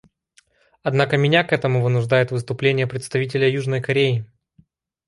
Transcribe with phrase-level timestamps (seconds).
[0.81, 4.25] Однако меня к этому вынуждает выступление представителя Южной Кореи.